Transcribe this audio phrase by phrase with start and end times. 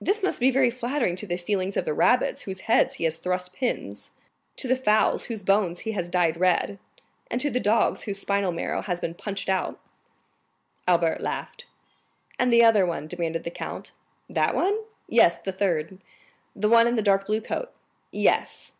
[0.00, 3.04] "This must be very flattering to the feelings of the rabbits into whose heads he
[3.04, 4.10] has thrust pins,
[4.56, 6.78] to the fowls whose bones he has dyed red,
[7.30, 9.78] and to the dogs whose spinal marrow he has punched out?"
[10.88, 11.66] Albert laughed.
[12.38, 13.92] "And the other one?" demanded the count.
[14.30, 15.98] "That one?" "Yes, the third."
[16.56, 17.70] "The one in the dark blue coat?"
[18.10, 18.72] "Yes."